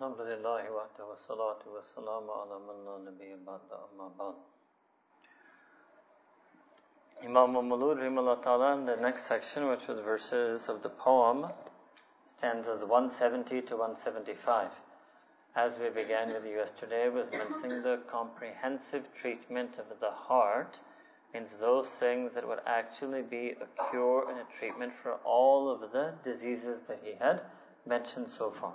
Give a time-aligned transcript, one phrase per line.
[0.00, 4.34] الحمد لله وحده والصلاة والسلام على من لا نبي بعد أما بعد
[7.22, 11.52] Imam Mawlud Ta'ala in the next section, which was verses of the poem,
[12.26, 14.70] stanzas 170 to 175.
[15.54, 20.80] As we began with yesterday, was mentioning the comprehensive treatment of the heart,
[21.34, 25.92] means those things that would actually be a cure and a treatment for all of
[25.92, 27.42] the diseases that he had
[27.84, 28.72] mentioned so far.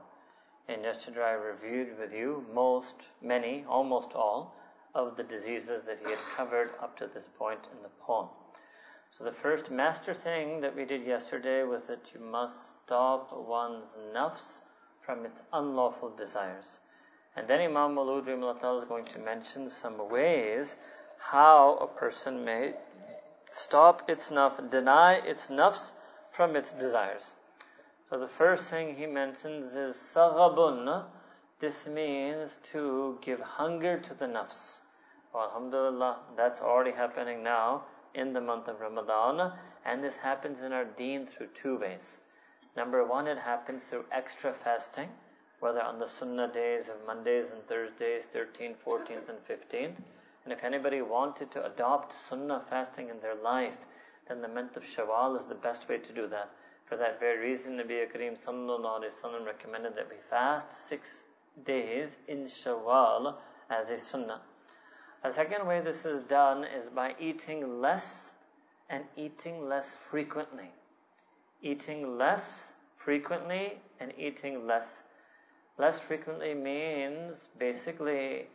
[0.67, 4.55] And yesterday I reviewed with you most, many, almost all
[4.95, 8.29] of the diseases that he had covered up to this point in the poem.
[9.11, 13.85] So the first master thing that we did yesterday was that you must stop one's
[14.13, 14.61] nafs
[15.01, 16.79] from its unlawful desires.
[17.35, 18.27] And then Imam Mawlud
[18.81, 20.77] is going to mention some ways
[21.17, 22.73] how a person may
[23.51, 25.91] stop its nafs, deny its nafs
[26.31, 27.35] from its desires.
[28.07, 31.05] So the first thing he mentions is saghabun.
[31.59, 34.81] This means to give hunger to the nafs.
[35.33, 39.53] Well, alhamdulillah, that's already happening now in the month of Ramadan,
[39.85, 42.21] and this happens in our deen through two ways.
[42.75, 45.09] Number one, it happens through extra fasting,
[45.59, 49.97] whether on the sunnah days of Mondays and Thursdays, 13th, 14th, and 15th.
[50.43, 53.77] And if anybody wanted to adopt sunnah fasting in their life,
[54.27, 56.51] then the month of Shawwal is the best way to do that.
[56.85, 61.23] For that very reason, Nabi Kareem sallallahu alayhi wasallam recommended that we fast six
[61.65, 63.35] days in Shawwal
[63.71, 64.41] as a sunnah.
[65.23, 68.33] A second way this is done is by eating less
[68.89, 70.69] and eating less frequently.
[71.63, 75.01] Eating less frequently and eating less.
[75.79, 78.45] Less frequently means basically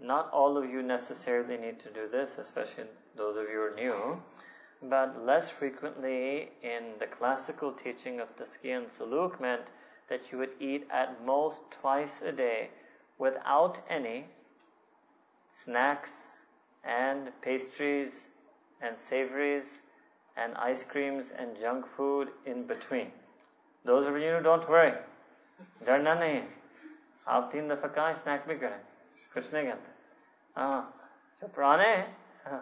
[0.00, 2.84] not all of you necessarily need to do this, especially
[3.16, 4.22] those of you who are new
[4.81, 9.71] but less frequently in the classical teaching of Tazkiyah and Suluk meant
[10.09, 12.69] that you would eat at most twice a day
[13.17, 14.25] without any
[15.49, 16.45] snacks
[16.83, 18.29] and pastries
[18.81, 19.81] and savories
[20.37, 23.11] and ice creams and junk food in between.
[23.85, 24.93] Those of you who don't worry,
[25.85, 26.41] जड़ना नहीं
[27.27, 28.79] आप तीन दफा कहाँ snack भी करें
[29.33, 29.91] कुछ नहीं कहते
[30.57, 30.81] हाँ
[31.41, 31.93] जो पुराने
[32.45, 32.61] हाँ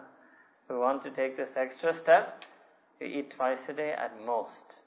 [0.69, 2.43] we want to take this extra step,
[2.99, 4.79] you eat twice a day at most.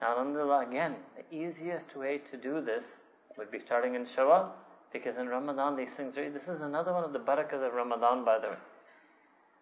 [0.00, 3.04] Now, alhamdulillah, again, the easiest way to do this
[3.38, 4.50] would be starting in Shawwal,
[4.92, 8.24] because in Ramadan these things are, this is another one of the barakas of Ramadan,
[8.24, 8.56] by the way.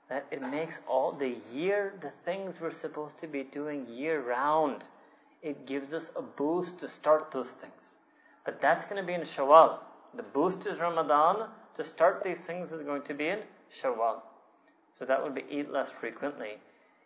[0.09, 4.85] That it makes all the year, the things we're supposed to be doing year round,
[5.43, 7.99] it gives us a boost to start those things.
[8.45, 9.79] But that's going to be in Shawwal.
[10.15, 11.49] The boost is Ramadan.
[11.77, 13.39] To start these things is going to be in
[13.73, 14.21] Shawwal.
[14.99, 16.59] So that would be eat less frequently.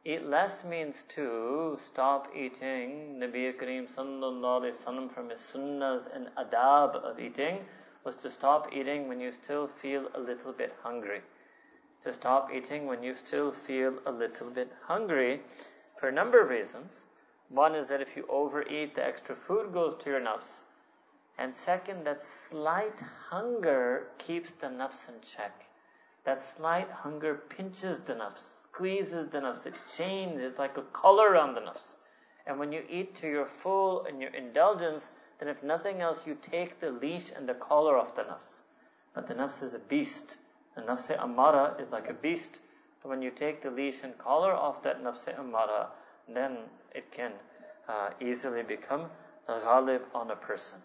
[0.04, 3.19] Eat less means to stop eating.
[3.19, 7.64] Nabi Kareem sallallahu alayhi wasallam from his sunnahs and adab of eating
[8.04, 11.22] was to stop eating when you still feel a little bit hungry.
[12.02, 15.41] To stop eating when you still feel a little bit hungry
[15.98, 17.06] for a number of reasons.
[17.48, 20.62] One is that if you overeat, the extra food goes to your nafs.
[21.36, 25.66] And second, that slight hunger keeps the nafs in check.
[26.26, 31.31] That slight hunger pinches the nafs, squeezes the nafs, it chains, it's like a collar
[31.31, 31.94] around the nafs.
[32.48, 36.36] And when you eat to your full and your indulgence, then if nothing else, you
[36.42, 38.62] take the leash and the collar off the nafs.
[39.15, 40.36] But the nafs is a beast.
[40.75, 42.59] The nafs amara is like a beast.
[43.00, 45.91] So when you take the leash and collar off that nafs amara,
[46.28, 46.59] then
[46.92, 47.31] it can
[47.88, 49.10] uh, easily become
[49.47, 50.81] a ghalib on a person.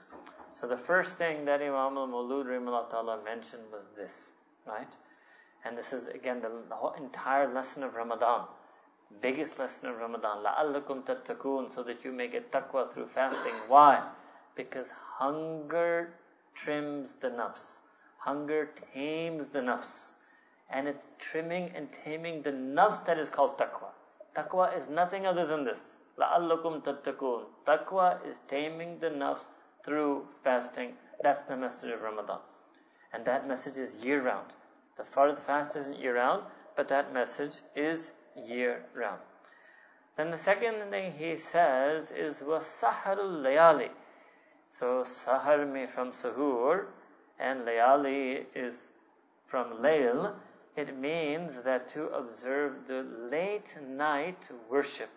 [0.53, 4.34] So the first thing that Imam al-Mawlud mentioned was this,
[4.68, 4.96] right?
[5.65, 8.47] And this is again the, the whole entire lesson of Ramadan.
[9.21, 10.44] Biggest lesson of Ramadan.
[10.44, 13.55] لَعَلَّكُمْ تَتَّقُونَ So that you may get taqwa through fasting.
[13.69, 14.03] Why?
[14.55, 16.15] Because hunger
[16.55, 17.81] trims the nafs.
[18.19, 20.15] Hunger tames the nafs.
[20.71, 23.91] And it's trimming and taming the nafs that is called taqwa.
[24.37, 25.99] Taqwa is nothing other than this.
[26.19, 29.50] لَعَلَّكُمْ تَتَّقُونَ Taqwa is taming the nafs
[29.84, 30.94] through fasting.
[31.23, 32.41] That's the message of Ramadan.
[33.12, 34.53] And that message is year round.
[34.98, 36.44] The Fard fast isn't year round,
[36.76, 39.22] but that message is year round.
[40.18, 43.90] Then the second thing he says is wasaharul layali.
[44.68, 46.88] So sahar me from sahur
[47.40, 48.92] and layali is
[49.48, 50.36] from layl.
[50.76, 55.10] It means that to observe the late night worship.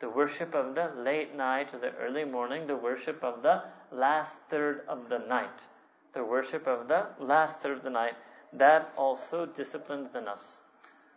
[0.00, 4.38] The worship of the late night or the early morning, the worship of the last
[4.48, 5.66] third of the night.
[6.12, 8.16] The worship of the last third of the night
[8.52, 10.60] that also disciplines the nafs.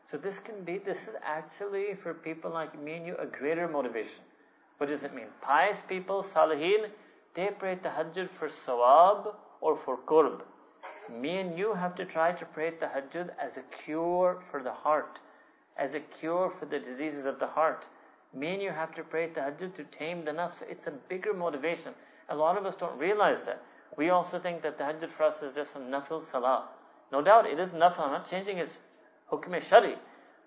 [0.06, 3.68] So this can be, this is actually for people like me and you a greater
[3.68, 4.24] motivation.
[4.78, 5.28] What does it mean?
[5.42, 6.90] Pious people, salihin,
[7.34, 10.42] They pray tahajjud for sawab or for qurb.
[11.10, 15.20] Me and you have to try to pray tahajjud as a cure for the heart,
[15.76, 17.90] as a cure for the diseases of the heart.
[18.34, 20.62] Me and you have to pray tahajjud to tame the nafs.
[20.70, 21.94] It's a bigger motivation.
[22.30, 23.62] A lot of us don't realize that.
[23.98, 26.70] We also think that tahajjud for us is just a nafil salah.
[27.12, 28.00] No doubt it is nafil.
[28.00, 28.80] I'm not changing its
[29.32, 29.96] hukm shari.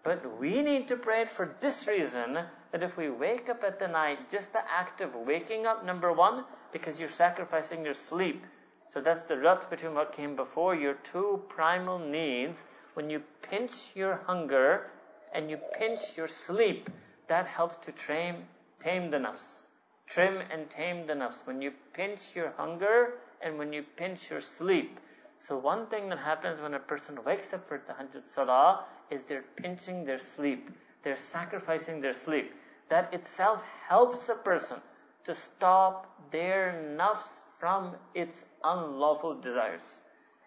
[0.03, 2.39] But we need to pray it for this reason
[2.71, 6.13] that if we wake up at the night, just the act of waking up, number
[6.13, 8.45] one, because you're sacrificing your sleep.
[8.89, 12.65] So that's the rut between what came before, your two primal needs.
[12.95, 14.91] When you pinch your hunger
[15.33, 16.91] and you pinch your sleep,
[17.27, 18.45] that helps to tame,
[18.81, 19.61] tame the nafs.
[20.07, 21.47] Trim and tame the nafs.
[21.47, 24.99] When you pinch your hunger and when you pinch your sleep.
[25.41, 29.45] So one thing that happens when a person wakes up for tahajjud salah is they're
[29.57, 30.71] pinching their sleep.
[31.03, 32.53] They're sacrificing their sleep.
[32.89, 34.81] That itself helps a person
[35.25, 39.95] to stop their nafs from its unlawful desires.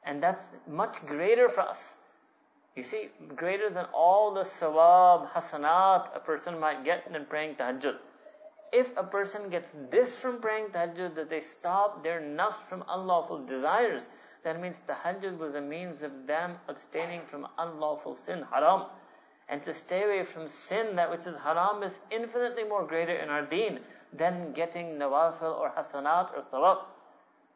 [0.04, 1.98] And that's much greater for us.
[2.76, 7.98] You see, greater than all the sawab, hasanat a person might get in praying tahajjud.
[8.74, 13.46] If a person gets this from praying tahajjud, that they stop their nafs from unlawful
[13.46, 14.10] desires,
[14.44, 18.86] that means tahajjud was a means of them abstaining from unlawful sin, haram.
[19.48, 23.30] And to stay away from sin, that which is haram, is infinitely more greater in
[23.30, 23.80] our deen
[24.14, 26.78] than getting nawafil or hasanat or thawab.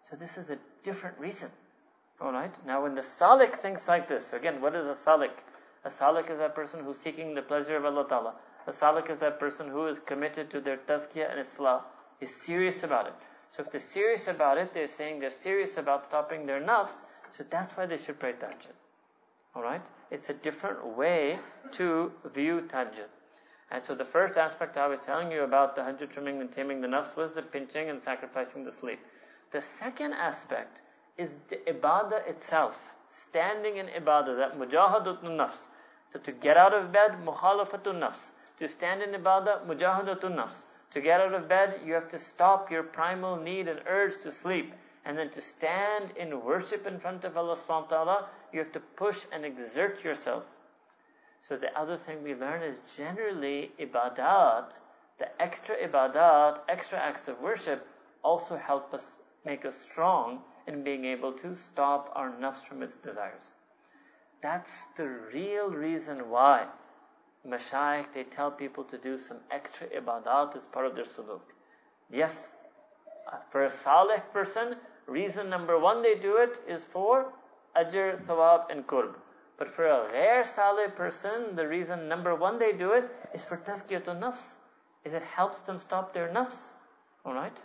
[0.10, 1.50] So this is a different reason.
[2.22, 2.54] Alright?
[2.66, 5.32] Now when the salik thinks like this, so again, what is a salik?
[5.84, 8.36] A salik is that person who's seeking the pleasure of Allah Ta'ala.
[8.68, 11.82] A salik is that person who is committed to their tazkiyah and islah,
[12.22, 13.14] is serious about it.
[13.50, 17.44] So if they're serious about it, they're saying they're serious about stopping their nafs, so
[17.50, 18.76] that's why they should pray tahajjud.
[19.56, 19.86] Alright?
[20.12, 21.40] It's a different way
[21.74, 23.08] to view tahajjud.
[23.72, 26.82] And so the first aspect I was telling you about the tahajjud trimming and taming
[26.82, 29.00] the nafs was the pinching and sacrificing the sleep.
[29.52, 30.82] The second aspect
[31.18, 32.78] is the ibadah itself.
[33.08, 35.68] Standing in ibadah, that mujahadatun nafs.
[36.12, 38.32] So to get out of bed, mukhalafatun nafs.
[38.60, 40.64] To stand in ibadah, mujahadatun nafs.
[40.92, 44.32] To get out of bed, you have to stop your primal need and urge to
[44.32, 44.74] sleep.
[45.06, 48.72] And then to stand in worship in front of Allah subhanahu wa ta'ala, you have
[48.72, 50.44] to push and exert yourself.
[51.42, 54.80] So the other thing we learn is generally ibadat,
[55.20, 57.88] the extra ibadat, extra acts of worship,
[58.24, 62.96] also help us make us strong in being able to stop our nafs from its
[62.96, 63.54] desires.
[64.42, 66.68] That's the real reason why
[67.48, 71.42] mashayikh, they tell people to do some extra ibadat as part of their suluk.
[72.12, 72.54] Yes,
[73.32, 74.76] uh, for a salih person,
[75.08, 77.32] reason number one they do it is for
[77.76, 79.16] ajr, thawab, and qurb.
[79.58, 83.58] But for a ghair salih person, the reason number one they do it is for
[83.58, 84.56] tazkiyatun nafs,
[85.04, 86.72] is it helps them stop their nafs.
[87.26, 87.58] Alright?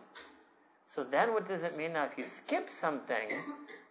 [0.87, 2.05] So then what does it mean now?
[2.05, 3.29] If you skip something,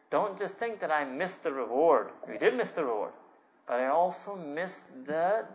[0.09, 2.09] don't just think that I missed the reward.
[2.27, 3.13] You did miss the reward.
[3.67, 5.45] But I also missed the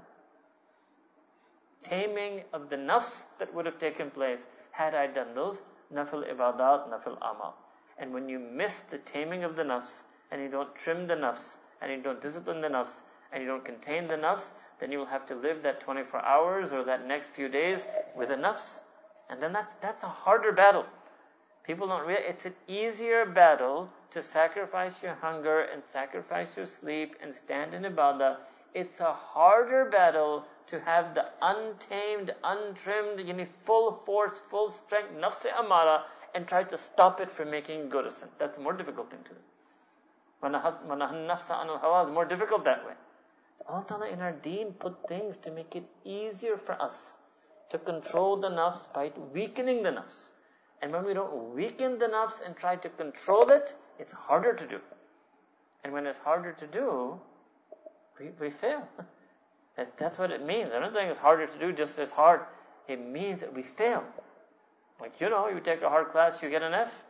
[1.84, 6.90] taming of the nafs that would have taken place had I done those nafil ibadat,
[6.90, 7.54] nafil amal.
[7.98, 11.58] And when you miss the taming of the nafs, and you don't trim the nafs,
[11.80, 13.02] and you don't discipline the nafs,
[13.32, 14.50] and you don't contain the nafs,
[14.80, 17.86] then you will have to live that 24 hours or that next few days
[18.16, 18.80] with the nafs.
[19.30, 20.84] And then that's, that's a harder battle.
[21.64, 27.16] People don't realize it's an easier battle to sacrifice your hunger and sacrifice your sleep
[27.22, 28.36] and stand in ibadah.
[28.74, 35.12] It's a harder battle to have the untamed, untrimmed, you need full force, full strength,
[35.14, 36.04] nafs amara,
[36.34, 38.28] and try to stop it from making good sin.
[38.38, 39.40] That's a more difficult thing to do.
[40.48, 42.94] nafsa anul hawa is more difficult that way.
[43.66, 47.18] Allah Ta'ala in our deen put things to make it easier for us
[47.70, 50.32] to control the nafs by weakening the nafs.
[50.82, 54.66] And when we don't weaken the nafs and try to control it, it's harder to
[54.66, 54.80] do.
[55.82, 57.20] And when it's harder to do,
[58.18, 58.86] we, we fail.
[59.76, 60.70] That's, that's what it means.
[60.72, 62.40] I'm not saying it's harder to do just as hard.
[62.88, 64.04] It means that we fail.
[65.00, 67.04] Like, you know, you take a hard class, you get an F.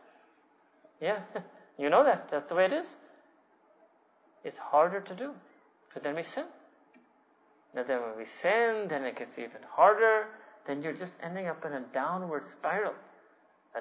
[1.01, 1.19] Yeah,
[1.77, 2.29] you know that.
[2.29, 2.95] That's the way it is.
[4.43, 5.33] It's harder to do.
[5.93, 6.45] So then we sin.
[7.75, 10.27] And then when we sin, then it gets even harder.
[10.65, 12.93] Then you're just ending up in a downward spiral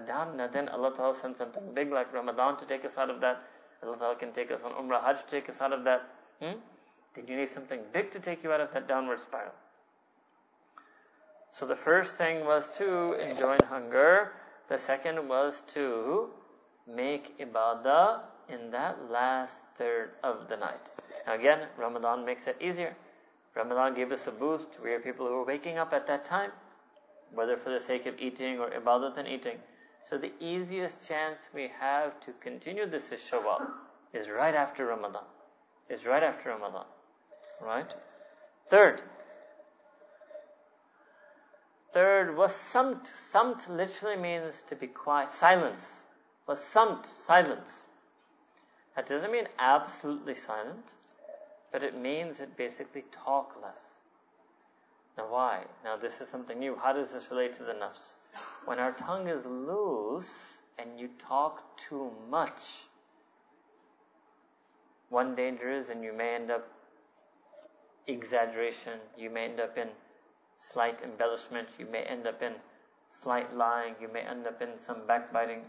[0.01, 3.43] down, then Allah Ta'ala sends something big like Ramadan to take us out of that.
[3.83, 6.09] Allah Ta'ala can take us on Umrah Hajj to take us out of that.
[6.41, 6.59] Hmm?
[7.15, 9.53] Then you need something big to take you out of that downward spiral.
[11.51, 14.33] So the first thing was to enjoin hunger.
[14.69, 16.31] The second was to
[16.87, 20.91] make ibadah in that last third of the night.
[21.27, 22.97] Now again, Ramadan makes it easier.
[23.55, 24.81] Ramadan gave us a boost.
[24.83, 26.51] We are people who are waking up at that time,
[27.33, 29.59] whether for the sake of eating or ibadah than eating.
[30.05, 33.65] So the easiest chance we have to continue this is Shawwal,
[34.13, 35.25] is right after Ramadan.
[35.89, 36.85] Is right after Ramadan.
[37.61, 37.93] Right?
[38.69, 39.03] Third,
[41.95, 43.07] Third was samt.
[43.31, 46.03] Samt literally means to be quiet, silence.
[46.49, 47.87] Was samt, silence.
[48.97, 50.95] That doesn't mean absolutely silent,
[51.71, 54.01] but it means it basically talk less.
[55.17, 55.65] Now why?
[55.85, 56.75] Now this is something new.
[56.75, 58.15] How does this relate to the nafs?
[58.65, 62.87] When our tongue is loose and you talk too much,
[65.11, 66.67] one danger is and you may end up
[68.07, 69.89] exaggeration, you may end up in
[70.57, 72.53] slight embellishment, you may end up in
[73.09, 75.63] slight lying, you may end up in some backbiting.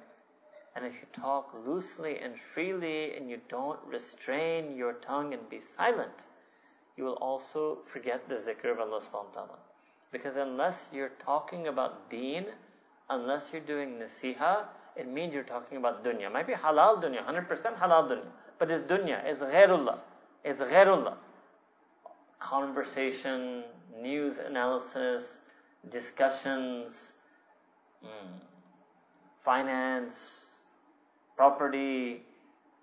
[0.76, 5.60] And if you talk loosely and freely and you don't restrain your tongue and be
[5.60, 6.28] silent,
[6.98, 9.60] you will also forget the zikr of Allah subhanahu wa ta'ala.
[10.12, 12.46] Because unless you're talking about deen,
[13.10, 14.66] unless you're doing nasiha,
[14.96, 16.28] it means you're talking about dunya.
[16.28, 18.28] It might be halal dunya, 100% halal dunya.
[18.58, 20.00] But it's dunya, it's ghairullah.
[20.44, 21.16] It's ghairullah.
[22.40, 23.64] Conversation,
[24.02, 25.42] news analysis,
[25.90, 27.14] discussions,
[28.04, 28.40] mm,
[29.42, 30.66] finance,
[31.36, 32.22] property,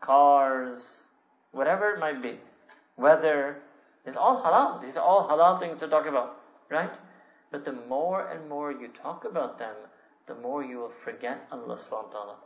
[0.01, 1.05] cars,
[1.53, 2.39] whatever it might be,
[2.97, 3.59] weather,
[4.05, 4.81] it's all halal.
[4.81, 6.95] These are all halal things to talk about, right?
[7.51, 9.75] But the more and more you talk about them,
[10.27, 12.37] the more you will forget Allah subhanahu wa ta'ala.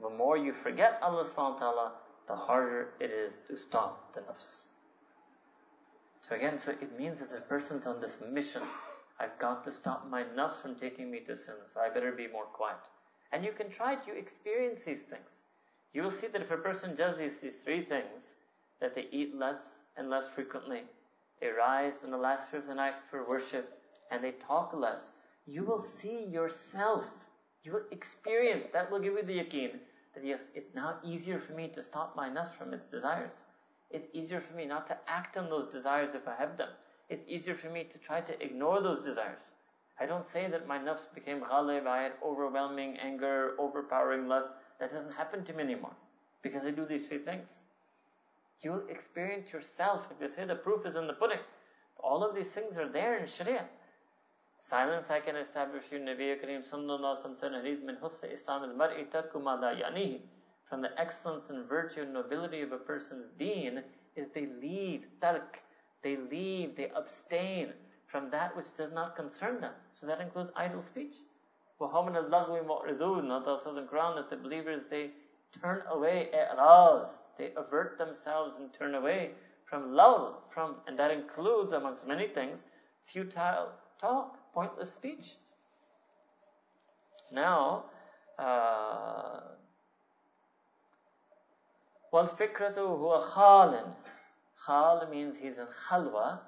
[0.00, 1.92] The more you forget Allah subhanahu wa ta'ala,
[2.26, 4.73] the harder it is to stop the nafs.
[6.26, 8.62] So again, so it means that the person's on this mission.
[9.20, 12.28] I've got to stop my nafs from taking me to sin, so I better be
[12.28, 12.78] more quiet.
[13.30, 15.42] And you can try it, you experience these things.
[15.92, 18.36] You will see that if a person does these, these three things,
[18.80, 20.84] that they eat less and less frequently,
[21.42, 23.78] they rise in the last third of the night for worship,
[24.10, 25.10] and they talk less,
[25.46, 27.10] you will see yourself,
[27.64, 29.72] you will experience, that will give you the yaqeen,
[30.14, 33.44] that yes, it's now easier for me to stop my nafs from its desires.
[33.94, 36.70] It's easier for me not to act on those desires if I have them.
[37.08, 39.52] It's easier for me to try to ignore those desires.
[40.00, 44.48] I don't say that my nafs became ghalib, I had overwhelming anger, overpowering lust.
[44.80, 45.94] That doesn't happen to me anymore.
[46.42, 47.60] Because I do these three things.
[48.62, 50.08] You'll experience yourself.
[50.10, 51.44] If they say the proof is in the pudding.
[52.00, 53.66] All of these things are there in Sharia.
[54.58, 57.98] Silence I can establish you, Nabi Kareem sallallahu alaihi wasallam min
[58.32, 60.20] Islam al-mar'i tarku yanihi
[60.69, 63.83] from the excellence and virtue and nobility of a person's deen
[64.15, 65.59] is they leave tark,
[66.03, 67.73] they leave, they abstain
[68.07, 69.73] from that which does not concern them.
[69.93, 71.15] So that includes idle speech.
[71.79, 75.11] وَهَمْنَ اللَّغْوِ مُعْرِضُونَ Allah says in Quran that the believers, they
[75.61, 77.07] turn away i'raz,
[77.37, 79.31] they avert themselves and turn away
[79.65, 82.65] from love, from, and that includes, amongst many things,
[83.05, 83.69] futile
[83.99, 85.35] talk, pointless speech.
[87.31, 87.85] Now,
[88.37, 89.41] uh,
[92.13, 93.93] وَالْفِكْرَةُ هُوَ خَالٍ
[94.65, 96.39] Khal means he's in khalwa.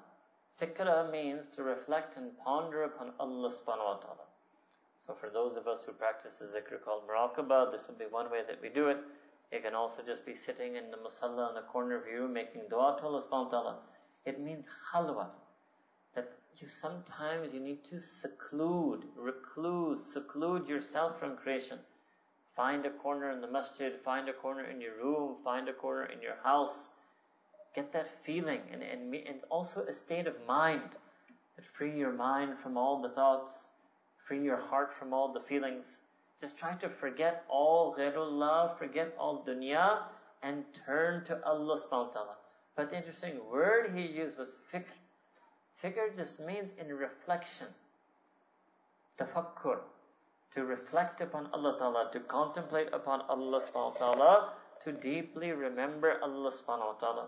[0.60, 4.26] Fikra means to reflect and ponder upon Allah subhanahu wa ta'ala.
[5.06, 8.30] So for those of us who practice the zikr called muraqabah, this would be one
[8.30, 8.98] way that we do it.
[9.50, 12.32] It can also just be sitting in the musalla in the corner of your room
[12.32, 13.78] making dua to Allah subhanahu wa ta'ala.
[14.24, 15.26] It means khalwa.
[16.14, 21.78] That you sometimes you need to seclude, recluse, seclude yourself from creation.
[22.57, 26.05] Find a corner in the masjid, find a corner in your room, find a corner
[26.05, 26.89] in your house.
[27.75, 30.89] Get that feeling and, and, and also a state of mind
[31.55, 33.51] that free your mind from all the thoughts,
[34.27, 35.97] free your heart from all the feelings.
[36.41, 39.99] Just try to forget all ghairullah, forget all dunya,
[40.41, 42.35] and turn to Allah subhanahu wa ta'ala.
[42.75, 44.97] But the interesting word he used was fikr.
[45.83, 47.67] Fikr just means in reflection.
[49.19, 49.77] Tafakkur
[50.57, 56.17] to reflect upon Allah Ta'ala, to contemplate upon Allah Subhanahu wa Ta'ala, to deeply remember
[56.23, 57.27] Allah Subhanahu wa Ta'ala,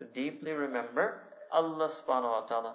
[0.00, 2.74] to deeply remember Allah Subhanahu wa Ta'ala.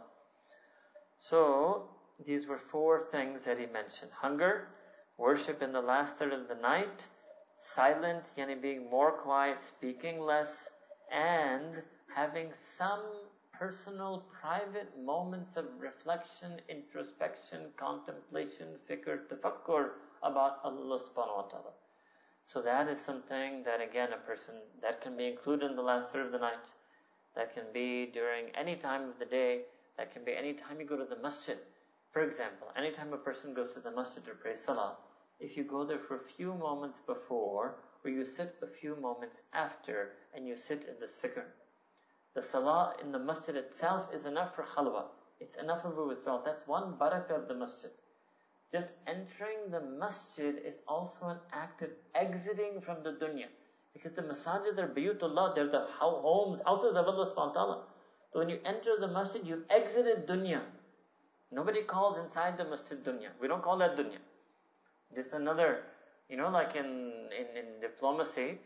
[1.20, 1.90] So,
[2.26, 4.12] these were four things that he mentioned.
[4.16, 4.70] Hunger,
[5.18, 7.10] worship in the last third of the night,
[7.58, 10.72] silent, yani being more quiet, speaking less,
[11.12, 11.84] and
[12.16, 13.04] having some
[13.60, 19.90] personal, private moments of reflection, introspection, contemplation, fikr, tafakkur
[20.24, 21.74] about Allah subhanahu wa ta'ala.
[22.46, 26.10] So that is something that again a person, that can be included in the last
[26.10, 26.72] third of the night.
[27.36, 29.64] That can be during any time of the day.
[29.98, 31.58] That can be any time you go to the masjid.
[32.14, 34.96] For example, anytime a person goes to the masjid to pray salah,
[35.42, 37.76] if you go there for a few moments before,
[38.06, 41.44] or you sit a few moments after, and you sit in this fikr,
[42.36, 45.06] the salah in the masjid itself is enough for khalwa.
[45.40, 46.42] It's enough of a withdrawal.
[46.46, 47.92] That's one barakah of the masjid.
[48.72, 53.48] Just entering the masjid is also an act of exiting from the dunya.
[53.94, 57.84] Because the masajid are bayutullah, they're the homes, houses of Allah subhanahu wa ta'ala.
[58.32, 60.62] So when you enter the masjid, you exited dunya.
[61.52, 63.30] Nobody calls inside the masjid dunya.
[63.42, 64.20] We don't call that dunya.
[65.16, 65.82] This is another,
[66.30, 68.60] you know, like in, in, in diplomacy,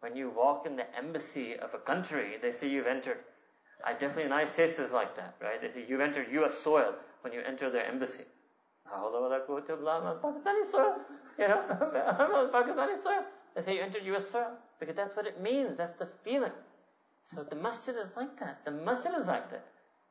[0.00, 3.18] when you walk in the embassy of a country, they say you've entered.
[3.84, 5.60] I definitely, United States is like that, right?
[5.60, 8.24] They say you've entered US soil when you enter their embassy.
[10.22, 10.96] Pakistani soil,
[11.38, 11.62] you know,
[12.52, 13.24] Pakistani soil.
[13.54, 15.76] They say you entered US soil because that's what it means.
[15.76, 16.52] That's the feeling.
[17.24, 18.64] So the masjid is like that.
[18.64, 19.64] The masjid is like that.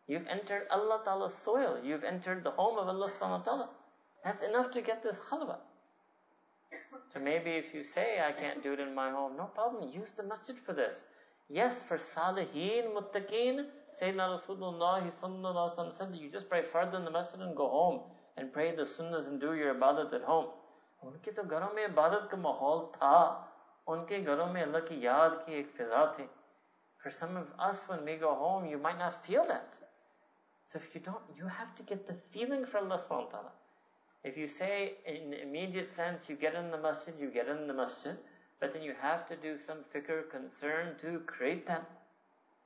[0.08, 1.80] You've entered Allah Ta'ala's soil.
[1.84, 3.70] You've entered the home of Allah Subhanahu wa Ta'ala.
[4.24, 5.58] That's enough to get this khalwa.
[7.13, 9.91] So maybe if you say, I can't do it in my home, no problem.
[9.93, 11.05] Use the masjid for this.
[11.49, 13.67] Yes, for salihin, muttaqeen,
[14.01, 18.01] Sayyidina Rasulullah sallallahu said that you just pray further in the masjid and go home
[18.37, 20.49] and pray the sunnahs and do your ibadat at home.
[21.05, 23.17] उनके तो घरों में इबादत का माहौल था
[23.89, 26.29] उनके घरों में अल्लाह की याद की एक फिजा थी
[27.05, 29.77] For some of us, when we go home, you might not feel that.
[30.65, 33.53] So if you don't, you have to get the feeling for Allah subhanahu wa ta'ala.
[34.24, 37.68] If you say in the immediate sense, you get in the masjid, you get in
[37.68, 38.18] the masjid,
[38.60, 41.90] but then you have to do some fikr concern to create that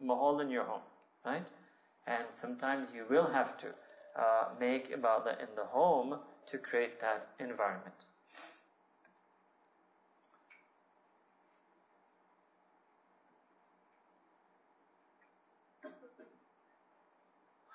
[0.01, 0.81] mahal in your home,
[1.25, 1.45] right?
[2.07, 3.67] And sometimes you will have to
[4.15, 7.95] uh, make ibadah in the home to create that environment.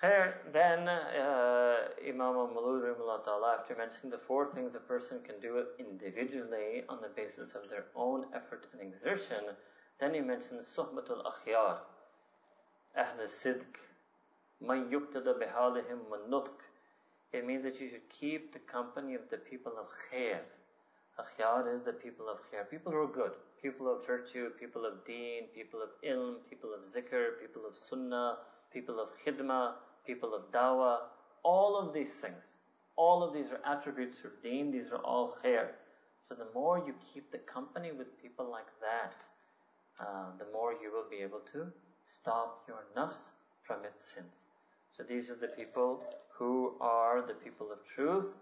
[0.01, 7.01] Then uh, Imam al-Mawlud after mentioning the four things a person can do individually on
[7.03, 9.43] the basis of their own effort and exertion,
[9.99, 11.79] then he mentions Suhbatul Akhyar,
[12.97, 13.65] Ahl Sidq,
[14.61, 16.01] Man yuktada bihalihim
[16.31, 16.61] nutq.
[17.33, 20.39] It means that you should keep the company of the people of khair.
[21.19, 25.05] Akhyar is the people of khair, people who are good, people of virtue, people of
[25.05, 28.39] deen, people of ilm, people of zikr, people of sunnah,
[28.73, 29.75] people of khidmah,
[30.09, 30.99] people of dawah,
[31.43, 32.45] all of these things,
[32.97, 35.67] all of these are attributes of deen, these are all khair.
[36.27, 39.19] So the more you keep the company with people like that,
[40.01, 41.67] uh, the more you will be able to
[42.07, 43.31] stop your nafs
[43.63, 44.49] from its sins.
[44.97, 46.03] So these are the people
[46.37, 48.35] who are the people of truth,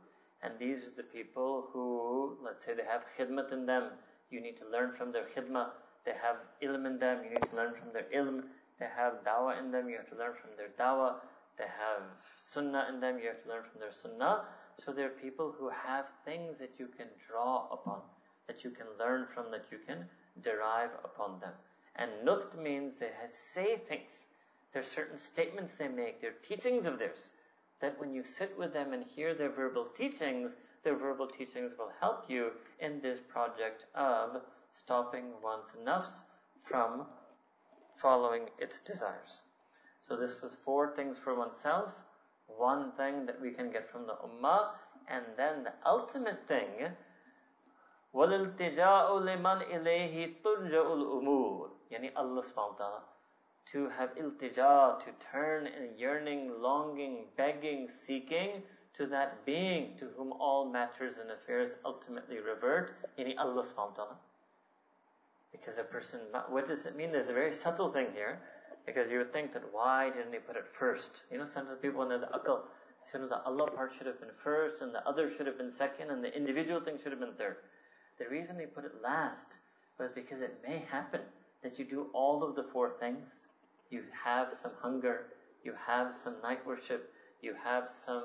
[0.43, 3.85] and these are the people who, let's say they have khidmat in them,
[4.31, 5.69] you need to learn from their khidmah.
[6.05, 8.43] They have ilm in them, you need to learn from their ilm.
[8.79, 11.15] They have dawah in them, you have to learn from their dawah.
[11.59, 12.03] They have
[12.39, 14.45] sunnah in them, you have to learn from their sunnah.
[14.79, 18.01] So there are people who have things that you can draw upon,
[18.47, 20.07] that you can learn from, that you can
[20.43, 21.55] derive upon them.
[21.97, 24.27] And nutq means they say things.
[24.73, 27.33] There are certain statements they make, they're teachings of theirs.
[27.81, 31.93] That when you sit with them and hear their verbal teachings, their verbal teachings will
[32.01, 36.25] help you in this project of stopping one's nafs
[36.63, 37.07] from
[37.95, 39.43] following its desires.
[40.06, 41.90] So this was four things for oneself,
[42.48, 44.70] one thing that we can get from the ummah,
[45.08, 46.92] and then the ultimate thing,
[48.14, 53.02] وَالْإِلْتِجَاءُ لِمَنْ إِلَيْهِ تُرْجَأُ الْأُمُورِ Yani Allah subhanahu wa ta'ala.
[53.68, 60.34] To have iltija, to turn in yearning, longing, begging, seeking to that being to whom
[60.34, 64.18] all matters and affairs ultimately revert, yani Allah subhanahu wa ta'ala.
[65.52, 67.12] Because a person, what does it mean?
[67.12, 68.42] There's a very subtle thing here.
[68.87, 71.23] Because you would think that why didn't he put it first?
[71.31, 72.61] You know, sometimes people in the akal,
[73.13, 75.71] you know, the Allah part should have been first, and the other should have been
[75.71, 77.57] second, and the individual thing should have been third.
[78.19, 79.59] The reason he put it last
[79.99, 81.21] was because it may happen
[81.63, 83.49] that you do all of the four things.
[83.91, 85.27] You have some hunger,
[85.65, 88.25] you have some night worship, you have some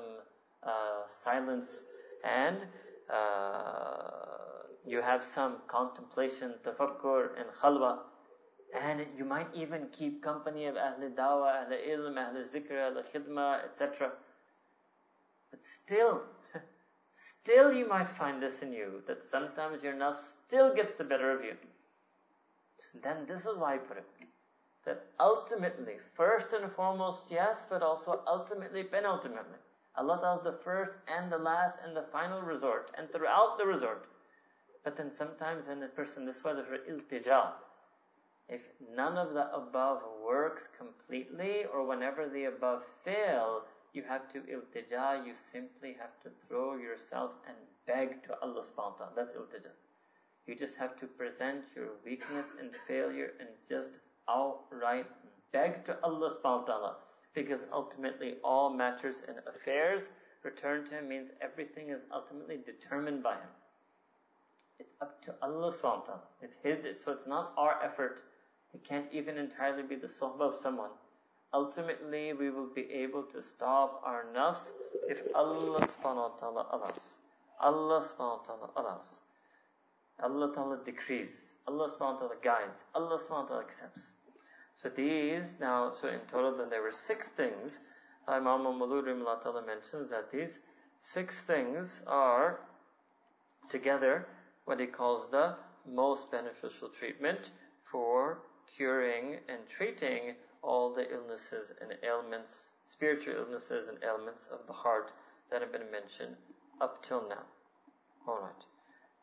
[0.62, 1.84] uh, silence,
[2.24, 2.66] and
[3.12, 7.98] uh, you have some contemplation, tafakkur, and khalwa.
[8.74, 13.64] And you might even keep company of Ahl Dawah, Ahl Ilm, Ahl Zikr, Ahl Khidmah,
[13.64, 14.12] etc.
[15.50, 16.22] But still,
[17.14, 21.30] still you might find this in you, that sometimes your nafs still gets the better
[21.30, 21.54] of you.
[22.78, 24.06] So then this is why I put it.
[24.86, 29.58] That ultimately, first and foremost, yes, but also ultimately, penultimately.
[29.96, 33.66] Allah Ta'ala is the first and the last and the final resort, and throughout the
[33.66, 34.06] resort.
[34.82, 37.52] But then sometimes in a person, this was for iltija,
[38.48, 38.62] if
[38.94, 45.26] none of the above works completely, or whenever the above fail, you have to iltija,
[45.26, 49.12] you simply have to throw yourself and beg to Allah subhanahu wa ta'ala.
[49.16, 49.70] That's iltija.
[50.46, 55.06] You just have to present your weakness and failure and just outright
[55.52, 56.96] beg to Allah subhanahu wa ta'ala.
[57.34, 60.10] Because ultimately all matters and affairs
[60.42, 63.52] return to Him means everything is ultimately determined by Him.
[64.78, 66.22] It's up to Allah subhanahu wa ta'ala.
[66.40, 68.22] It's His, so it's not our effort.
[68.74, 70.90] It can't even entirely be the sohbah of someone.
[71.54, 74.72] Ultimately, we will be able to stop our nafs
[75.08, 77.18] if Allah subhanahu wa ta'ala allows.
[77.60, 79.20] Allah subhanahu wa ta'ala allows.
[80.22, 81.54] Allah ta'ala decrees.
[81.68, 82.84] Allah subhanahu wa ta'ala guides.
[82.94, 84.16] Allah subhanahu wa ta'ala accepts.
[84.74, 87.80] So these now, so in total then there were six things.
[88.26, 90.60] Uh, Imam al-Mawlud ta'ala mentions that these
[90.98, 92.60] six things are
[93.68, 94.26] together
[94.64, 95.56] what he calls the
[95.86, 97.50] most beneficial treatment
[97.82, 98.38] for
[98.76, 105.12] curing and treating all the illnesses and ailments, spiritual illnesses and ailments of the heart
[105.50, 106.36] that have been mentioned
[106.80, 107.44] up till now.
[108.26, 108.64] Alright.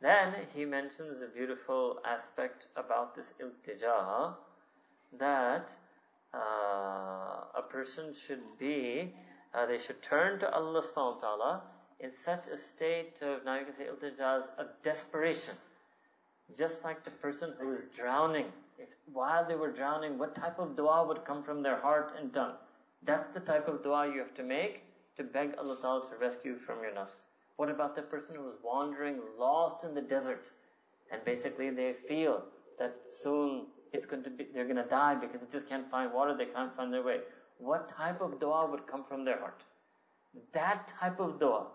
[0.01, 4.33] Then he mentions a beautiful aspect about this iltija
[5.17, 5.75] that
[6.33, 6.37] uh,
[7.55, 9.13] a person should be,
[9.53, 11.63] uh, they should turn to Allah subhanahu wa ta'ala
[11.99, 15.55] in such a state of, now you can say iltijas, of desperation.
[16.57, 18.45] Just like the person who is drowning.
[18.79, 22.33] If, while they were drowning, what type of dua would come from their heart and
[22.33, 22.55] tongue?
[23.03, 24.83] That's the type of dua you have to make
[25.17, 27.25] to beg Allah Ta'ala to rescue you from your nafs.
[27.57, 30.51] What about the person who is wandering, lost in the desert?
[31.11, 32.45] And basically they feel
[32.77, 36.13] that soon it's going to be, they're going to die because they just can't find
[36.13, 37.19] water, they can't find their way.
[37.57, 39.63] What type of dua would come from their heart?
[40.53, 41.67] That type of dua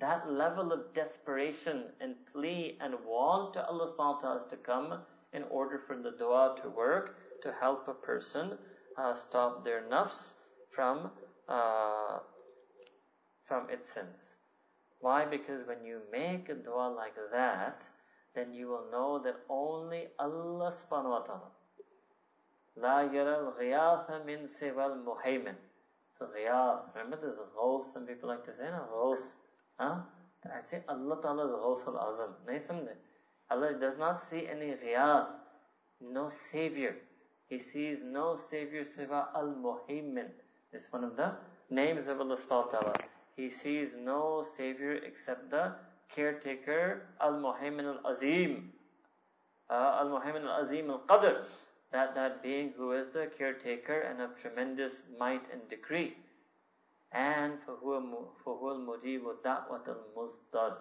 [0.00, 4.98] that level of desperation and plea and want to Allah subhanahu wa ta'ala to come
[5.34, 8.56] in order for the dua to work to help a person
[8.96, 10.34] uh, stop their nafs
[10.70, 11.10] from
[11.48, 12.18] uh,
[13.44, 14.36] from its sins.
[15.00, 15.26] Why?
[15.26, 17.86] Because when you make a dua like that,
[18.34, 21.50] then you will know that only Allah subhanahu wa ta'ala
[22.76, 23.52] La yara
[24.08, 25.54] al min siwal muhaymin.
[26.18, 29.36] So ghiyath, remember there's ghaus, some people like to say, no, ghaus.
[29.78, 30.00] Huh?
[30.52, 32.34] I'd say Allah Ta'ala is Ghawsul Azam.
[32.46, 32.96] Nahi?
[33.50, 35.26] Allah does not see any ghiyad,
[36.00, 36.96] no savior.
[37.48, 40.28] He sees no savior siva al-Muhaymin.
[40.72, 41.36] It's one of the
[41.70, 42.94] names of Allah subhanahu wa ta'ala.
[43.36, 45.74] He sees no savior except the
[46.08, 48.72] caretaker al-Muhaymin al-Azim.
[49.70, 51.44] Uh, al-Muhaymin al-Azim al-Qadr.
[51.92, 56.16] That, that being who is the caretaker and of tremendous might and decree
[57.14, 60.72] and for who mujibu da'wat al-muzdar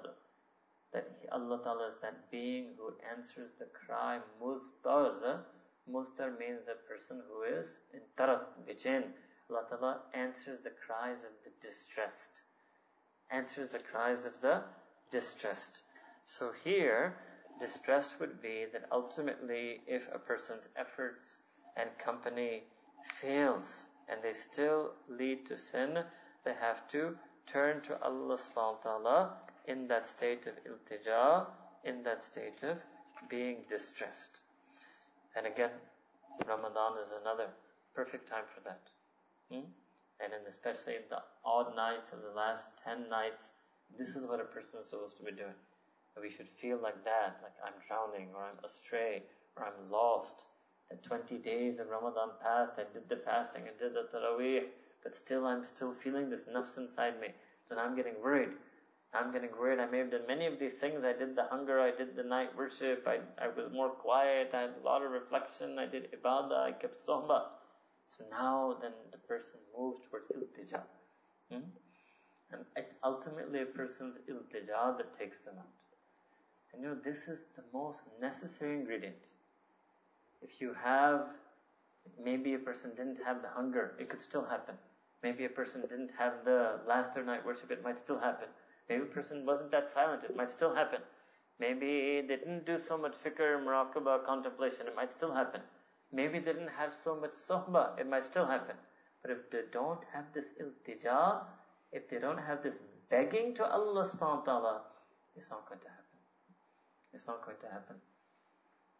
[0.94, 5.40] that Allah Ta'ala is that being who answers the cry mustar.
[5.90, 9.04] muzdar means a person who is in taraf bichain
[9.50, 12.44] Allah Ta'ala answers the cries of the distressed.
[13.32, 14.64] Answers the cries of the
[15.12, 15.84] distressed.
[16.24, 17.18] So here
[17.60, 21.40] distress would be that ultimately if a person's efforts
[21.76, 22.64] and company
[23.04, 26.00] fails and they still lead to sin
[26.44, 31.48] they have to turn to Allah subhanahu wa ta'ala in that state of iltija,
[31.84, 32.78] in that state of
[33.30, 34.42] being distressed.
[35.36, 35.72] And again,
[36.48, 37.48] Ramadan is another
[37.96, 38.82] perfect time for that.
[39.52, 39.66] Hmm?
[40.20, 43.52] And especially the odd nights of the last 10 nights,
[43.98, 45.58] this is what a person is supposed to be doing.
[46.22, 49.24] We should feel like that, like I'm drowning, or I'm astray,
[49.58, 50.44] or I'm lost.
[50.90, 54.66] That 20 days of Ramadan passed, I did the fasting, I did the taraweeh,
[55.02, 57.30] but still I'm still feeling this nafs inside me.
[57.68, 58.50] So now I'm getting worried.
[59.14, 59.80] I'm getting worried.
[59.80, 61.04] I may have done many of these things.
[61.04, 64.62] I did the hunger, I did the night worship, I, I was more quiet, I
[64.62, 67.44] had a lot of reflection, I did ibadah, I kept sohbah.
[68.10, 70.82] So now then the person moves towards iltija.
[71.52, 71.70] Hmm?
[72.52, 75.74] And it's ultimately a person's iltija that takes them out.
[76.74, 79.28] And you know, this is the most necessary ingredient.
[80.42, 81.28] If you have,
[82.24, 84.76] maybe a person didn't have the hunger, it could still happen.
[85.22, 88.50] Maybe a person didn't have the laughter night worship, it might still happen.
[88.90, 91.02] Maybe person wasn't that silent, it might still happen.
[91.60, 95.62] Maybe they didn't do so much fikr, muraqabah, contemplation, it might still happen.
[96.12, 98.76] Maybe they didn't have so much sohbah, it might still happen.
[99.22, 101.46] But if they don't have this iltija,
[101.92, 104.82] if they don't have this begging to Allah subhanahu wa ta'ala,
[105.36, 106.20] it's not going to happen.
[107.14, 107.96] It's not going to happen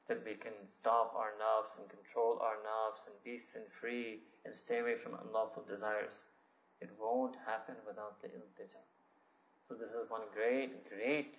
[0.08, 4.54] that we can stop our nafs and control our nafs and be sin free and
[4.54, 6.26] stay away from unlawful desires.
[6.82, 8.84] It won't happen without the iltija.
[9.68, 11.38] So this is one great, great,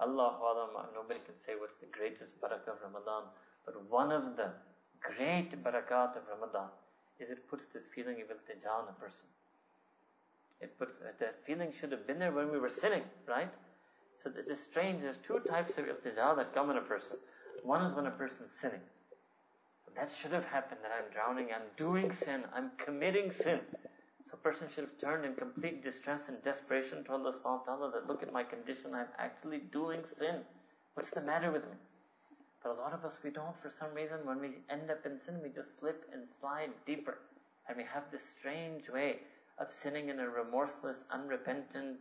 [0.00, 3.24] Allah nobody can say what's the greatest barakah of Ramadan,
[3.66, 4.50] but one of the
[5.00, 6.68] great barakat of Ramadan
[7.18, 9.28] is it puts this feeling of iltija on a person.
[10.60, 13.54] It puts, uh, that feeling should have been there when we were sinning, right?
[14.16, 17.18] So it is strange, there's two types of iltija that come in a person.
[17.62, 18.82] One is when a person's sinning.
[19.84, 23.60] So that should have happened that I'm drowning, I'm doing sin, I'm committing sin.
[24.26, 27.76] So a person should have turned in complete distress and desperation to Allah subhanahu wa
[27.76, 30.40] ta'ala that look at my condition, I'm actually doing sin.
[30.94, 31.76] What's the matter with me?
[32.62, 34.18] But a lot of us, we don't for some reason.
[34.24, 37.18] When we end up in sin, we just slip and slide deeper.
[37.68, 39.20] And we have this strange way
[39.58, 41.98] of sinning in a remorseless, unrepentant,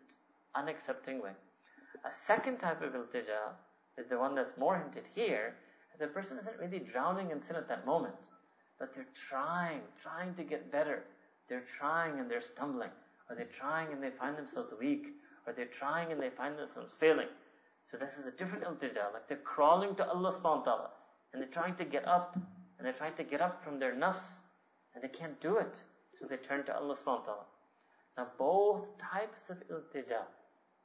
[0.56, 1.32] unaccepting way.
[2.06, 3.54] A second type of iltija
[3.98, 5.56] is the one that's more hinted here.
[6.00, 8.16] The person isn't really drowning in sin at that moment,
[8.80, 11.04] but they're trying, trying to get better.
[11.50, 12.92] They're trying and they're stumbling,
[13.30, 15.08] or they're trying and they find themselves weak,
[15.46, 17.28] or they're trying and they find themselves failing.
[17.86, 20.90] So this is a different iltija, like they're crawling to Allah subhanahu wa ta'ala,
[21.34, 22.36] and they're trying to get up,
[22.78, 24.42] and they're trying to get up from their nafs,
[24.94, 25.76] and they can't do it.
[26.20, 27.46] So they turn to Allah subhanahu wa ta'ala.
[28.18, 30.22] Now both types of iltija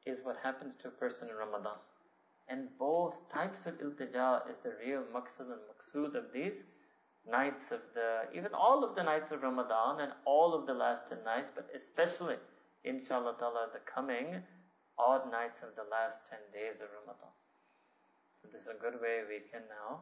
[0.06, 1.76] is what happens to a person in Ramadan.
[2.48, 6.64] And both types of iltija is the real maqsad and maqsood of these
[7.30, 11.08] nights of the, even all of the nights of Ramadan and all of the last
[11.08, 12.36] 10 nights, but especially,
[12.84, 14.42] inshallah ta'ala, the coming
[14.98, 17.32] odd nights of the last 10 days of Ramadan.
[18.42, 20.00] So this is a good way we can now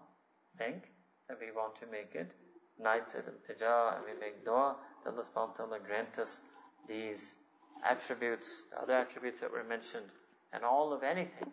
[0.58, 0.90] think
[1.28, 2.34] that we want to make it
[2.78, 6.40] nights of iltija and we make dua that Allah subhanahu wa ta'ala grant us
[6.88, 7.36] these
[7.84, 10.06] attributes, the other attributes that were mentioned,
[10.52, 11.50] and all of anything.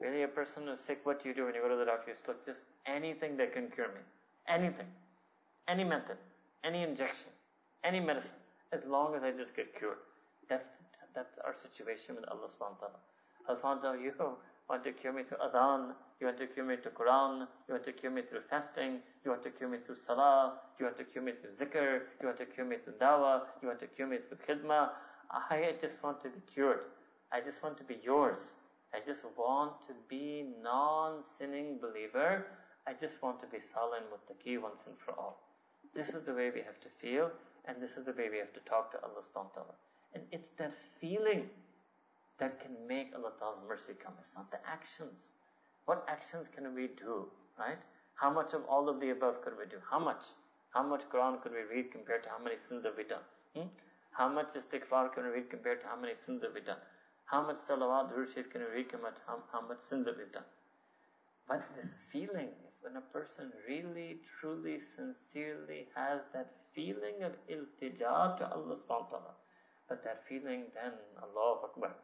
[0.00, 2.10] Really, a person who's sick, what do you do when you go to the doctor?
[2.10, 4.00] You look, just anything that can cure me.
[4.48, 4.86] Anything.
[5.68, 6.16] Any method.
[6.64, 7.30] Any injection.
[7.84, 8.38] Any medicine.
[8.72, 9.98] As long as I just get cured.
[10.48, 10.66] That's,
[11.14, 13.00] that's our situation with Allah subhanahu wa ta'ala.
[13.48, 14.12] Allah subhanahu wa ta'ala, you
[14.68, 17.84] want to cure me through adhan, you want to cure me through Quran, you want
[17.84, 21.04] to cure me through fasting, you want to cure me through salah, you want to
[21.04, 24.06] cure me through zikr, you want to cure me through dawah, you want to cure
[24.06, 24.90] me through khidmah.
[25.50, 26.84] I just want to be cured.
[27.32, 28.54] I just want to be yours.
[28.94, 32.46] I just want to be non-sinning believer.
[32.86, 35.51] I just want to be salih muttaqi once and for all.
[35.94, 37.30] This is the way we have to feel,
[37.66, 39.74] and this is the way we have to talk to Allah subhanahu wa ta'ala.
[40.14, 41.48] And it's that feeling
[42.38, 44.14] that can make Allah Ta'ala's mercy come.
[44.18, 45.32] It's not the actions.
[45.84, 47.26] What actions can we do,
[47.58, 47.82] right?
[48.14, 49.78] How much of all of the above could we do?
[49.90, 50.24] How much?
[50.74, 53.26] How much Quran could we read compared to how many sins have we done?
[53.54, 53.68] Hmm?
[54.12, 56.82] How much istighfar can we read compared to how many sins have we done?
[57.26, 60.24] How much salawat, durud can we read compared to how, how much sins have we
[60.32, 60.48] done?
[61.48, 62.50] But this feeling,
[62.81, 69.17] when a person really, truly, sincerely has that feeling of iltija to Allah subhanahu wa
[69.17, 69.33] ta'ala,
[69.89, 71.95] but that feeling then, Allah Akbar,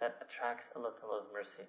[0.00, 1.64] that attracts Allah Ta'ala's mercy.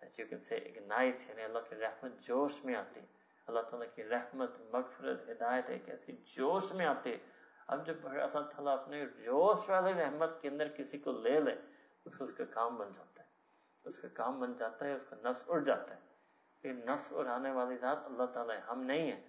[0.00, 3.04] That you can say ignites, yani Allah ki rahmat josh mein aati.
[3.48, 7.18] Allah Ta'ala ki rahmat, maghfirat, hidayat ek aisi josh mein aati.
[7.72, 11.54] अब जब अल्लाह ताला अपने जोश वाले रहमत के अंदर किसी को ले ले
[12.06, 13.28] उसको उसका काम बन जाता है
[13.86, 16.00] उसका काम बन जाता है उसका नफ्स उड़ जाता है
[16.61, 19.23] کہ نفس اڑانے والی ذات اللہ تعالیٰ ہے۔ ہم نہیں ہیں۔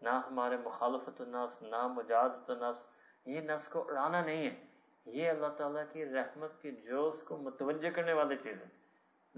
[0.00, 2.86] نہ ہمارے مخالفت النفس نہ مجازت النفس
[3.26, 4.64] یہ نفس کو اڑانا نہیں ہے۔
[5.06, 8.68] یہ اللہ تعالیٰ کی رحمت کی جوش کو متوجہ کرنے والی چیز ہے۔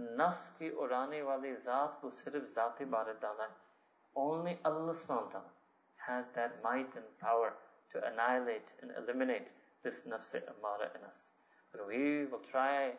[0.03, 3.71] نفس کی اڑانے والی ذات وہ صرف ذات بار تعالیٰ ہے۔
[4.21, 5.51] Only Allah سبحانہ تعالیٰ
[6.11, 7.51] has that might and power
[7.97, 9.49] to annihilate and eliminate
[9.87, 11.21] this nafs amara in us.
[11.77, 12.91] But we will try,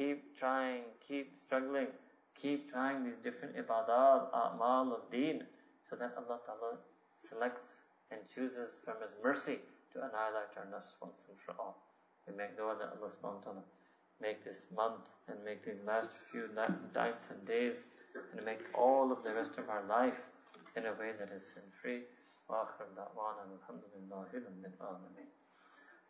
[0.00, 5.43] keep trying, keep struggling keep trying these different ibadat, a'mal of deen,
[5.89, 6.77] so that Allah Ta'ala
[7.13, 9.59] selects and chooses from His mercy
[9.93, 11.77] to annihilate our nafs once and for all.
[12.27, 13.63] We make dua that Allah subhanahu wa ta'ala
[14.21, 16.49] make this month and make these last few
[16.95, 17.87] nights and days
[18.35, 20.29] and make all of the rest of our life
[20.75, 22.01] in a way that is sin free.
[22.51, 25.29] وآخر دعوانا الحمد لله رب العالمين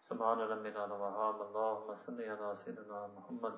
[0.01, 3.55] سبحان ربنا وهاب اللهم صل على سيدنا محمد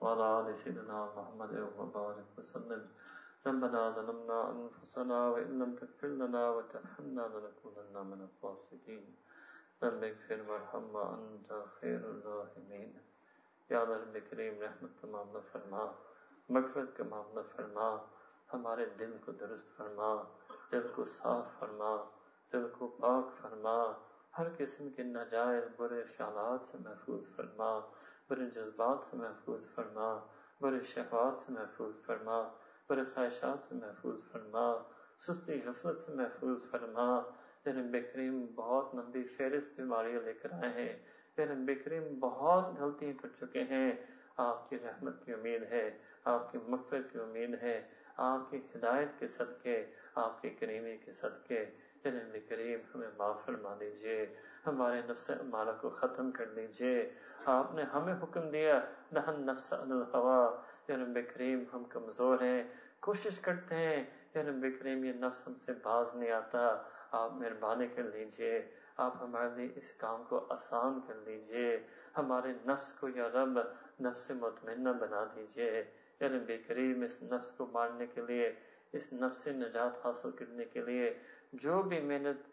[0.00, 2.82] وعلى آل سيدنا محمد وبارك وسلم.
[3.46, 9.04] ربنا ظلمنا أنفسنا وإن لم تغفر لنا وترحمنا لنكونن من الخاسرين.
[9.82, 12.92] رب اغفر وارحم وأنت خیر الراحمین
[13.70, 15.84] یا رب کریم رحمت کا معاملہ فرما
[16.48, 17.96] مغفرت کا معاملہ فرما
[18.52, 20.22] ہمارے دل کو درست فرما
[20.72, 21.96] دل کو صاف فرما
[22.52, 23.76] دل کو پاک فرما
[24.38, 27.80] ہر قسم کے ناجائز برے خیالات سے محفوظ فرما.
[28.30, 30.26] برے جذبات سے محفوظ فرما
[30.60, 32.48] برے شہوات سے محفوظ فرما
[32.88, 34.82] برے خواہشات سے محفوظ فرما،
[35.18, 37.20] سستی غفلت سے محفوظ فرما۔
[37.66, 40.98] رب کریم، بہت لمبی فہرست بیماریاں لے کر آئے ہیں۔
[41.38, 43.92] رب کریم، بہت غلطیاں کر چکے ہیں۔
[44.36, 49.08] آپ کی رحمت کی امید ہے، آپ کی مغفرت کی امید ہے، آپ کی ہدایت
[49.18, 51.66] کے صدقے، آپ کی کریمی کے صدقے۔
[52.06, 54.26] نبی کریم ہمیں معاف فرما دیجیے،
[54.66, 58.80] ہمارے نفس امارہ کو ختم کر دیجیے۔ آپ نے ہمیں حکم دیا،
[59.12, 62.64] نحن نفس الحوا۔ یا نبی کریم، ہم کمزور ہیں،
[63.00, 67.86] کوشش کرتے ہیں۔ یا نبی کریم، یہ نفس ہم سے باز نہیں آتا۔ آپ مہربانی
[67.86, 71.82] کر لیجیے، آپ ہمارے لیے اس کام کو آسان کر لیجیے۔
[72.16, 73.58] ہمارے نفس کو یا رب،
[74.00, 75.84] نفس مطمئنہ بنا دیجیے۔
[76.20, 78.54] یا نبی کریم، اس نفس کو مارنے کے لیے،
[78.92, 81.18] اس نفس سے نجات حاصل کرنے کے لیے
[81.52, 82.48] جو بھی محنت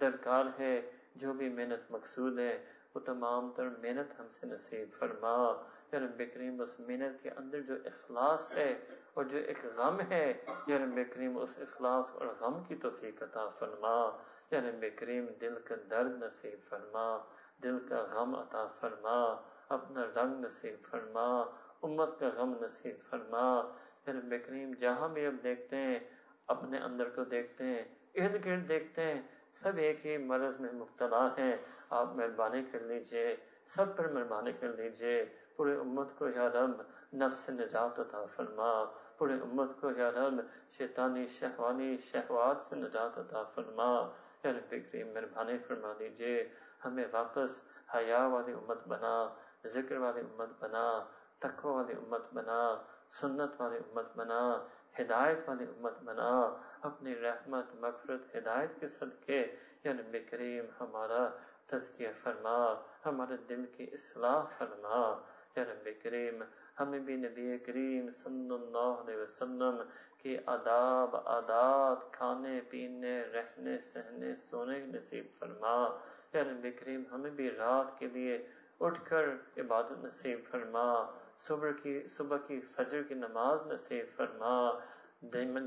[0.00, 5.62] درکار ہے، جو بھی محنت مقصود ہے، وہ تمام تر محنت ہم سے نصیب فرما۔
[5.92, 8.78] یا رب کریم، اس محنت کے اندر جو اخلاص ہے
[9.14, 10.34] اور جو ایک غم ہے،
[10.66, 14.16] یا رب کریم، اس اخلاص اور غم کی توفیق عطا فرما۔
[14.50, 17.18] یا رب کریم، دل کا درد نصیب فرما،
[17.62, 19.24] دل کا غم عطا فرما،
[19.68, 21.40] اپنا رنگ نصیب فرما،
[21.82, 23.74] امت کا غم نصیب فرما۔
[24.06, 25.98] یا رب کریم، جہاں بھی اب دیکھتے ہیں،
[26.46, 31.28] اپنے اندر کو دیکھتے ہیں ارد گرد دیکھتے ہیں، سب ایک ہی مرض میں مبتلا
[31.38, 31.56] ہیں۔
[31.90, 35.24] آپ مہربانی کر لیجیے، سب پر مہربانی کر لیجیے۔
[35.56, 36.82] پورے امت کو یا رب
[37.14, 38.84] نفس نجات عطا فرما۔
[39.18, 40.40] پورے امت کو یا رب
[40.70, 44.10] شیطانی، شہوانی، شہوات سے نجات عطا فرما۔
[44.44, 46.48] یا رب کریم مہربانی فرما دیجیے۔
[46.84, 47.62] ہمیں واپس
[47.94, 49.28] حیا والی امت بنا،
[49.66, 51.04] ذکر والی امت بنا،
[51.38, 54.66] تقوی والی امت بنا، سنت والی امت بنا۔
[54.98, 56.32] ہدایت والی امت بنا،
[56.80, 59.40] اپنی رحمت، مغفرت، ہدایت کے صدقے
[59.84, 61.28] یعنی یا رب کریم ہمارا
[61.66, 62.58] تذکیہ فرما،
[63.06, 65.00] ہمارے دل کی اصلاح فرما
[65.56, 66.42] یعنی یا رب کریم
[66.80, 69.82] ہمیں بھی نبی کریم صلی اللہ علیہ وسلم
[70.18, 75.76] کی آداب، آداد، کھانے، پینے، رہنے، سہنے، سونے نصیب فرما
[76.32, 78.38] یعنی یا رب کریم ہمیں بھی رات کے لیے
[78.80, 80.88] اٹھ کر عبادت نصیب فرما
[81.38, 84.70] صبح کی صبح کی فجر کی نماز نصیب فرما،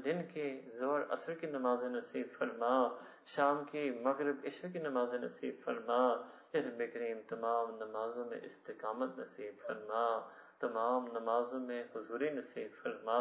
[0.05, 2.73] دن کی زور عصر کی نماز نصیب فرما،
[3.25, 6.01] شام کی مغرب عشر کی نماز نصیب فرما
[6.53, 10.05] رب کریم تمام نمازوں میں استقامت نصیب فرما،
[10.59, 13.19] تمام نمازوں میں حضوری نصیب فرما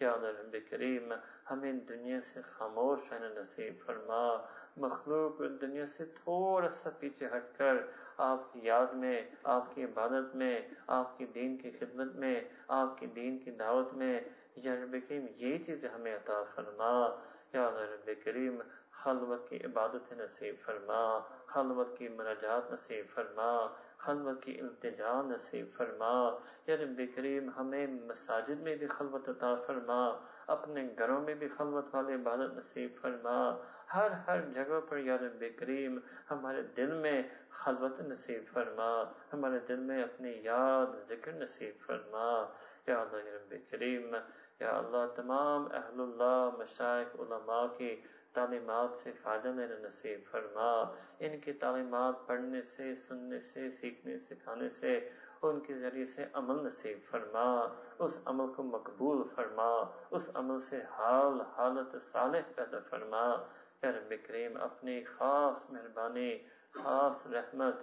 [0.00, 1.12] یا رب کریم،
[1.50, 4.36] ہمیں دنیا سے خاموش رہنا نصیب فرما۔
[4.76, 7.76] مخلوق دنیا سے تھوڑا سا پیچھے ہٹ کر
[8.16, 12.98] آپ کی یاد میں، آپ کی عبادت میں، آپ کی دین کی خدمت میں، آپ
[12.98, 14.20] کی دین کی دعوت میں
[14.56, 17.20] یا رب کریم یہ چیزیں ہمیں عطا فرما۔
[17.52, 23.66] یا رب کریم، خلوت کی عبادت نصیب فرما، خلوت کی مناجات نصیب فرما۔
[24.00, 29.54] خلوت کی التجا نصیب فرما۔ یعنی یا رب کریم ہمیں مساجد میں بھی خلوت عطا
[29.66, 33.58] فرما، اپنے گھروں میں بھی خلوت والے عبادت نصیب فرما۔
[33.94, 35.98] ہر ہر جگہ پر یعنی یا رب کریم
[36.30, 42.46] ہمارے دل میں خلوت نصیب فرما۔ ہمارے دل میں اپنی یاد، ذکر نصیب فرما۔
[42.86, 44.16] یا اللہ رب کریم
[44.60, 48.00] یا اللہ، تمام اہل اللہ مشائق علماء کی
[48.32, 50.82] تعلیمات سے فائدہ میرا نصیب فرما۔
[51.18, 55.08] ان کی تعلیمات پڑھنے سے، سننے سے، سیکھنے، سکھانے سے،
[55.42, 57.66] ان کے ذریعے سے عمل نصیب فرما۔
[57.98, 63.36] اس عمل کو مقبول فرما۔ اس عمل سے حال، حالت صالح پیدا فرما۔
[63.82, 66.38] یا رب کریم اپنی خاص مہربانی،
[66.70, 67.74] خاص رحمت۔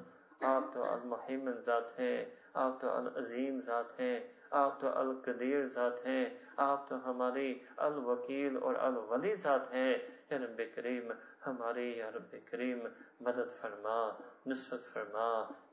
[0.43, 4.19] آپ تو المحیمن ذات ہیں، آپ تو العظیم ذات ہیں،
[4.51, 6.25] آپ تو القدیر ذات ہیں،
[6.57, 9.97] آپ تو ہماری الوکیل اور الولی ذات ہیں۔
[10.31, 11.11] اے رب کریم
[11.45, 12.79] ہماری یا رب کریم،
[13.19, 13.97] مدد فرما،
[14.45, 15.27] نصرت فرما،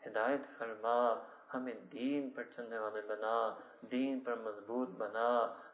[0.07, 0.97] ہدایت فرما،
[1.55, 3.37] ہمیں دین پر چلنے والے بنا،
[3.81, 5.29] دین پر مضبوط بنا،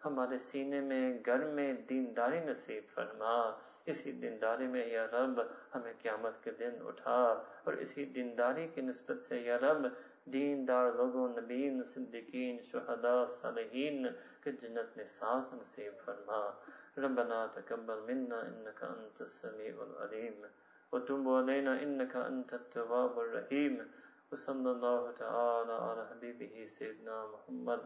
[0.04, 3.34] ہمارے سینے میں، گھر میں دینداری نصیب فرما،
[3.90, 5.40] اسی دینداری میں یا رب
[5.74, 7.20] ہمیں قیامت کے دن اٹھا،
[7.64, 9.86] اور اسی دینداری کی نسبت سے یا رب،
[10.32, 14.06] دیندار لوگوں نبین صدیقین، شہداء، صالحین
[14.44, 16.50] کے جنت میں ساتھ نصیب فرما۔
[16.98, 20.44] ربنا تكبر منا إنك أنت السميع العليم.
[20.92, 23.90] وتب علينا إنك أنت التواب الرحيم.
[24.32, 27.80] وصلى الله تعالى على حبيبه سيدنا محمد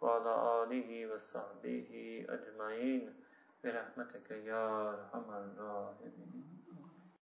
[0.00, 1.90] وعلى آله وصحبه
[2.28, 3.22] أجمعين.
[3.64, 6.55] برحمتك يا أرحم الراحمين.